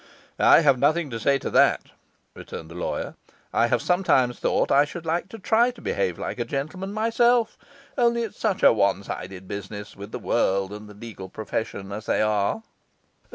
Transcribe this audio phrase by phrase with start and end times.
[0.39, 1.91] 'I have nothing to say to that,'
[2.33, 3.13] returned the lawyer.
[3.53, 7.55] 'I have sometimes thought I should like to try to behave like a gentleman myself;
[7.99, 12.07] only it's such a one sided business, with the world and the legal profession as
[12.07, 12.63] they are.